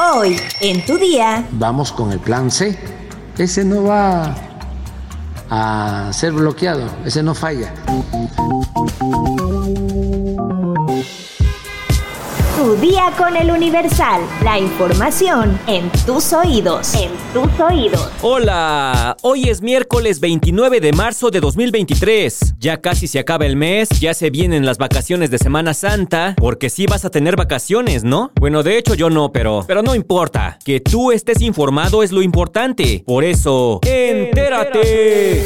[0.00, 1.44] Hoy, en tu día.
[1.50, 2.78] Vamos con el plan C.
[3.36, 4.32] Ese no va
[5.50, 7.74] a ser bloqueado, ese no falla.
[12.58, 14.20] Tu día con el Universal.
[14.42, 16.92] La información en tus oídos.
[16.92, 18.10] En tus oídos.
[18.20, 22.56] Hola, hoy es miércoles 29 de marzo de 2023.
[22.58, 26.68] Ya casi se acaba el mes, ya se vienen las vacaciones de Semana Santa, porque
[26.68, 28.32] sí vas a tener vacaciones, ¿no?
[28.34, 30.58] Bueno, de hecho yo no, pero pero no importa.
[30.64, 33.04] Que tú estés informado es lo importante.
[33.06, 35.44] Por eso, entérate.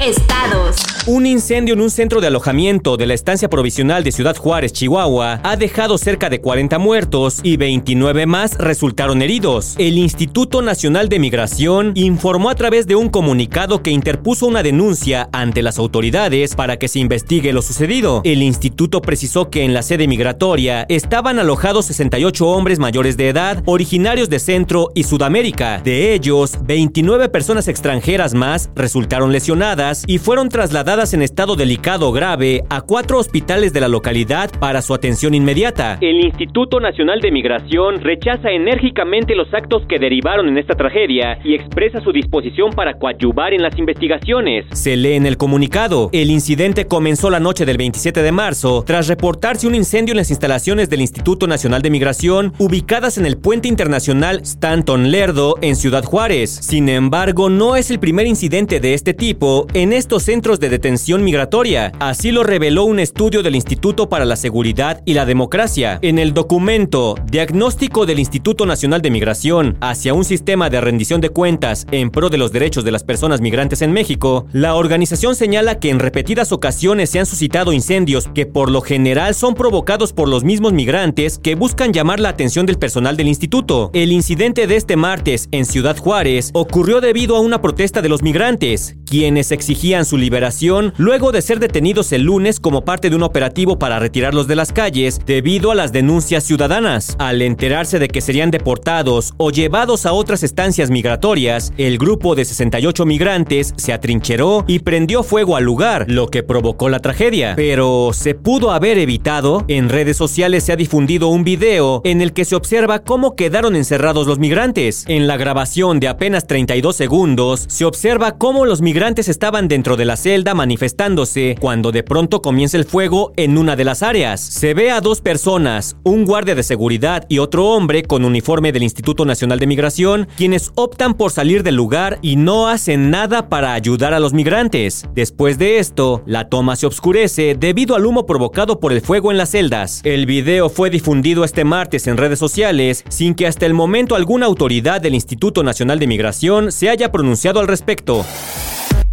[0.00, 0.76] Estados.
[1.06, 5.40] Un incendio en un centro de alojamiento de la estancia provisional de Ciudad Juárez, Chihuahua,
[5.42, 9.74] ha dejado cerca de 40 muertos y 29 más resultaron heridos.
[9.78, 15.28] El Instituto Nacional de Migración informó a través de un comunicado que interpuso una denuncia
[15.32, 18.22] ante las autoridades para que se investigue lo sucedido.
[18.24, 23.62] El instituto precisó que en la sede migratoria estaban alojados 68 hombres mayores de edad,
[23.66, 25.82] originarios de Centro y Sudamérica.
[25.84, 32.62] De ellos, 29 personas extranjeras más resultaron lesionadas y fueron trasladadas en estado delicado grave
[32.70, 35.98] a cuatro hospitales de la localidad para su atención inmediata.
[36.00, 41.54] El Instituto Nacional de Migración rechaza enérgicamente los actos que derivaron en esta tragedia y
[41.54, 44.66] expresa su disposición para coadyuvar en las investigaciones.
[44.72, 49.08] Se lee en el comunicado, el incidente comenzó la noche del 27 de marzo tras
[49.08, 53.68] reportarse un incendio en las instalaciones del Instituto Nacional de Migración ubicadas en el puente
[53.68, 56.50] internacional Stanton Lerdo en Ciudad Juárez.
[56.50, 61.24] Sin embargo, no es el primer incidente de este tipo en estos centros de detención
[61.24, 61.92] migratoria.
[61.98, 65.98] Así lo reveló un estudio del Instituto para la Seguridad y la Democracia.
[66.02, 71.30] En el documento Diagnóstico del Instituto Nacional de Migración hacia un sistema de rendición de
[71.30, 75.78] cuentas en pro de los derechos de las personas migrantes en México, la organización señala
[75.80, 80.28] que en repetidas ocasiones se han suscitado incendios que por lo general son provocados por
[80.28, 83.90] los mismos migrantes que buscan llamar la atención del personal del instituto.
[83.94, 88.22] El incidente de este martes en Ciudad Juárez ocurrió debido a una protesta de los
[88.22, 93.22] migrantes, quienes exigían su liberación luego de ser detenidos el lunes como parte de un
[93.22, 97.14] operativo para retirarlos de las calles debido a las denuncias ciudadanas.
[97.20, 102.46] Al enterarse de que serían deportados o llevados a otras estancias migratorias, el grupo de
[102.46, 107.54] 68 migrantes se atrincheró y prendió fuego al lugar, lo que provocó la tragedia.
[107.54, 109.64] Pero se pudo haber evitado.
[109.68, 113.76] En redes sociales se ha difundido un video en el que se observa cómo quedaron
[113.76, 115.04] encerrados los migrantes.
[115.06, 120.04] En la grabación de apenas 32 segundos se observa cómo los migrantes estaban dentro de
[120.04, 124.40] la celda manifestándose cuando de pronto comienza el fuego en una de las áreas.
[124.40, 128.82] Se ve a dos personas, un guardia de seguridad y otro hombre con uniforme del
[128.82, 133.74] Instituto Nacional de Migración, quienes optan por salir del lugar y no hacen nada para
[133.74, 135.06] ayudar a los migrantes.
[135.14, 139.38] Después de esto, la toma se oscurece debido al humo provocado por el fuego en
[139.38, 140.00] las celdas.
[140.04, 144.46] El video fue difundido este martes en redes sociales sin que hasta el momento alguna
[144.46, 148.24] autoridad del Instituto Nacional de Migración se haya pronunciado al respecto.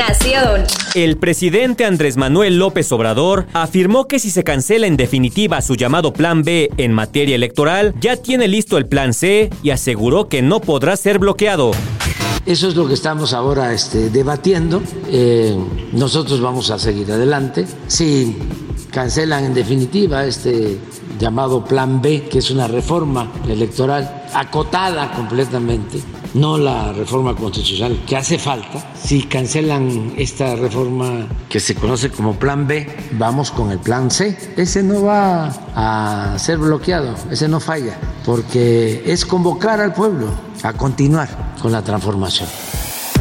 [0.00, 0.64] Nación.
[0.94, 6.14] El presidente Andrés Manuel López Obrador afirmó que si se cancela en definitiva su llamado
[6.14, 10.60] Plan B en materia electoral, ya tiene listo el Plan C y aseguró que no
[10.60, 11.72] podrá ser bloqueado.
[12.46, 14.82] Eso es lo que estamos ahora este, debatiendo.
[15.08, 15.54] Eh,
[15.92, 17.66] nosotros vamos a seguir adelante.
[17.86, 18.38] Si
[18.90, 20.78] cancelan en definitiva este
[21.18, 26.00] llamado Plan B, que es una reforma electoral acotada completamente,
[26.34, 28.92] no la reforma constitucional que hace falta.
[28.94, 34.36] Si cancelan esta reforma que se conoce como Plan B, vamos con el Plan C.
[34.56, 40.28] Ese no va a ser bloqueado, ese no falla, porque es convocar al pueblo
[40.62, 42.48] a continuar con la transformación.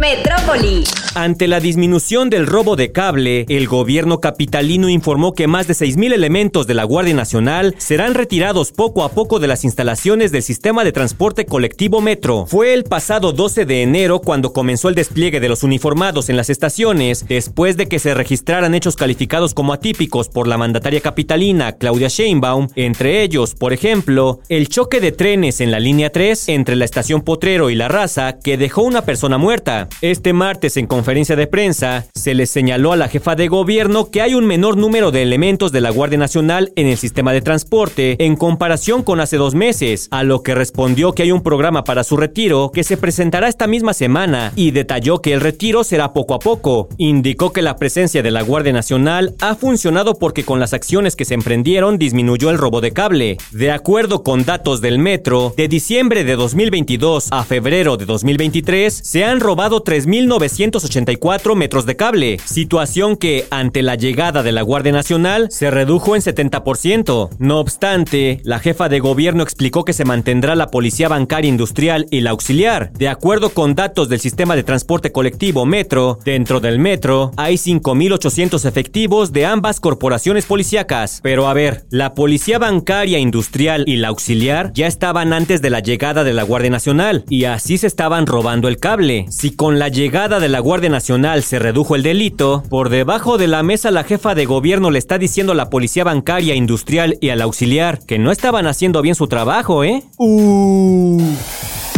[0.00, 0.84] Metrópoli.
[1.14, 6.14] Ante la disminución del robo de cable, el gobierno capitalino informó que más de 6.000
[6.14, 10.84] elementos de la Guardia Nacional serán retirados poco a poco de las instalaciones del sistema
[10.84, 12.46] de transporte colectivo Metro.
[12.46, 16.48] Fue el pasado 12 de enero cuando comenzó el despliegue de los uniformados en las
[16.48, 22.08] estaciones, después de que se registraran hechos calificados como atípicos por la mandataria capitalina Claudia
[22.08, 26.84] Sheinbaum, entre ellos, por ejemplo, el choque de trenes en la línea 3 entre la
[26.86, 29.81] estación Potrero y La Raza que dejó una persona muerta.
[30.00, 34.22] Este martes en conferencia de prensa se le señaló a la jefa de gobierno que
[34.22, 38.16] hay un menor número de elementos de la Guardia Nacional en el sistema de transporte
[38.18, 42.04] en comparación con hace dos meses, a lo que respondió que hay un programa para
[42.04, 46.34] su retiro que se presentará esta misma semana y detalló que el retiro será poco
[46.34, 46.88] a poco.
[46.98, 51.24] Indicó que la presencia de la Guardia Nacional ha funcionado porque con las acciones que
[51.24, 53.38] se emprendieron disminuyó el robo de cable.
[53.50, 59.24] De acuerdo con datos del metro, de diciembre de 2022 a febrero de 2023 se
[59.24, 64.92] han robado cortado 3.984 metros de cable, situación que, ante la llegada de la Guardia
[64.92, 67.30] Nacional, se redujo en 70%.
[67.38, 72.20] No obstante, la jefa de gobierno explicó que se mantendrá la Policía Bancaria Industrial y
[72.20, 72.92] la Auxiliar.
[72.92, 78.66] De acuerdo con datos del sistema de transporte colectivo Metro, dentro del Metro hay 5.800
[78.66, 81.20] efectivos de ambas corporaciones policíacas.
[81.22, 85.80] Pero a ver, la Policía Bancaria Industrial y la Auxiliar ya estaban antes de la
[85.80, 89.26] llegada de la Guardia Nacional y así se estaban robando el cable.
[89.30, 93.46] Si con la llegada de la Guardia Nacional se redujo el delito, por debajo de
[93.46, 97.28] la mesa la jefa de gobierno le está diciendo a la Policía Bancaria Industrial y
[97.28, 100.02] al Auxiliar que no estaban haciendo bien su trabajo, ¿eh?
[100.18, 101.22] Uh.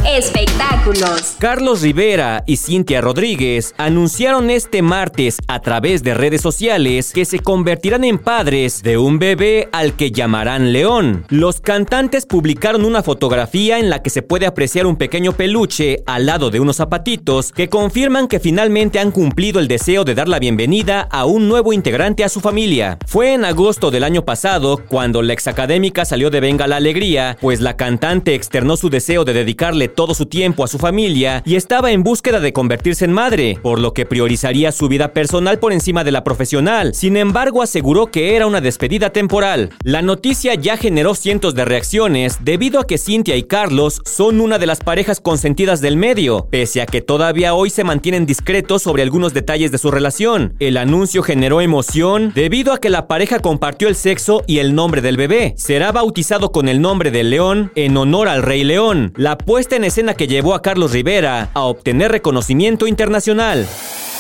[0.07, 1.37] Espectáculos.
[1.39, 7.39] Carlos Rivera y Cintia Rodríguez anunciaron este martes a través de redes sociales que se
[7.39, 11.25] convertirán en padres de un bebé al que llamarán León.
[11.31, 16.27] Los cantantes publicaron una fotografía en la que se puede apreciar un pequeño peluche al
[16.27, 20.39] lado de unos zapatitos que confirman que finalmente han cumplido el deseo de dar la
[20.39, 22.99] bienvenida a un nuevo integrante a su familia.
[23.07, 27.63] Fue en agosto del año pasado cuando la exacadémica salió de Venga la Alegría, pues
[27.63, 31.93] la cantante externó su deseo de dedicarle todo su tiempo a su familia y estaba
[31.93, 36.05] en búsqueda de convertirse en madre, por lo que priorizaría su vida personal por encima
[36.05, 36.95] de la profesional.
[36.95, 39.71] Sin embargo, aseguró que era una despedida temporal.
[39.83, 44.59] La noticia ya generó cientos de reacciones debido a que Cintia y Carlos son una
[44.59, 49.03] de las parejas consentidas del medio, pese a que todavía hoy se mantienen discretos sobre
[49.03, 50.55] algunos detalles de su relación.
[50.59, 55.01] El anuncio generó emoción debido a que la pareja compartió el sexo y el nombre
[55.01, 55.55] del bebé.
[55.57, 59.13] Será bautizado con el nombre de León en honor al Rey León.
[59.17, 63.67] La puesta en escena que llevó a Carlos Rivera a obtener reconocimiento internacional.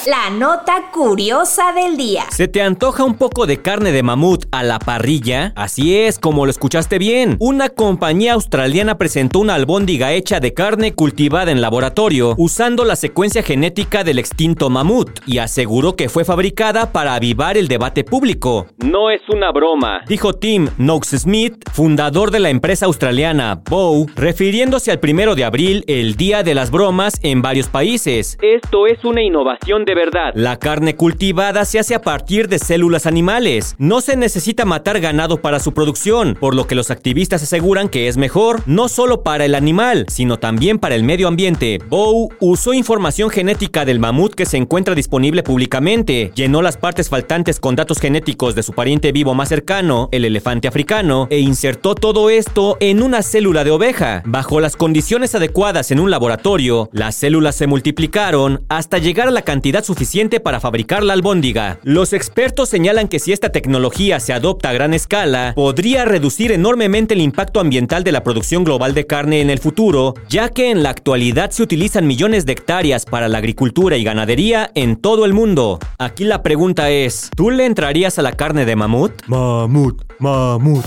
[0.06, 2.25] La nota curiosa del día.
[2.29, 5.55] ¿Se te antoja un poco de carne de mamut a la parrilla?
[5.56, 7.39] Así es, como lo escuchaste bien.
[7.41, 13.43] Una compañía australiana presentó una albóndiga hecha de carne cultivada en laboratorio usando la secuencia
[13.43, 18.67] genética del extinto mamut y aseguró que fue fabricada para avivar el debate público.
[18.85, 24.91] No es una broma, dijo Tim Knox Smith, fundador de la empresa australiana Bow, refiriéndose
[24.91, 28.37] al primero de abril, el Día de las Bromas en varios países.
[28.43, 30.32] Esto es una innovación de verdad.
[30.35, 33.75] La carne cultivada se hace a partir de células animales.
[33.79, 38.08] No se necesita matar ganado para su producción, por lo que los activistas aseguran que
[38.08, 41.79] es mejor no solo para el animal, sino también para el medio ambiente.
[41.88, 47.61] Bow usó información genética del mamut que se encuentra disponible públicamente, llenó las partes faltantes
[47.61, 52.31] con datos genéticos de su pariente vivo más cercano, el elefante africano, e insertó todo
[52.31, 54.23] esto en una célula de oveja.
[54.25, 59.43] Bajo las condiciones adecuadas en un laboratorio, las células se multiplicaron hasta llegar a la
[59.43, 61.78] cantidad suficiente para fabricar la albóndiga.
[61.84, 67.14] Los expertos señalan que si esta tecnología se adopta a gran escala, podría reducir enormemente
[67.14, 70.82] el impacto ambiental de la producción global de carne en el futuro, ya que en
[70.82, 75.34] la actualidad se utilizan millones de hectáreas para la agricultura y ganadería en todo el
[75.34, 75.78] mundo.
[75.98, 79.12] Aquí la pregunta es, ¿tú le entrarías a la carne de mamut?
[79.26, 80.84] Mamut, mamut.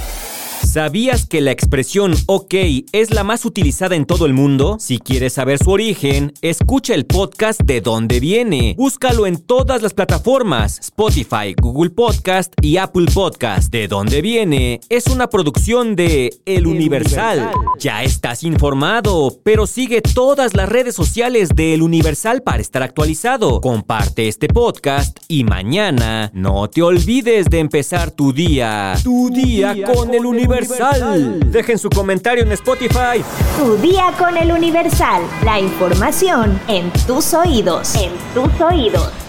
[0.68, 2.54] ¿Sabías que la expresión OK
[2.92, 4.76] es la más utilizada en todo el mundo?
[4.82, 8.76] Si quieres saber su origen, escucha el podcast de dónde viene.
[8.78, 13.72] Búscalo en todas las plataformas, Spotify, Google Podcast y Apple Podcast.
[13.72, 17.38] De dónde viene es una producción de El, Universal.
[17.40, 17.62] Universal.
[17.80, 23.62] Ya estás informado, pero sigue todas las redes sociales de El Universal para estar actualizado.
[23.62, 28.96] Comparte este podcast y mañana no te olvides de empezar tu día.
[29.02, 30.57] Tu, día, día, con El Universal.
[30.58, 31.52] Universal.
[31.52, 33.24] Dejen su comentario en Spotify.
[33.58, 35.22] Tu día con el Universal.
[35.44, 37.96] La información en tus oídos.
[37.96, 39.27] En tus oídos.